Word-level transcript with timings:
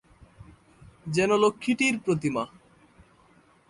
যেন 1.07 1.31
লক্ষ্মীটির 1.35 1.95
প্রতিমা! 1.99 2.43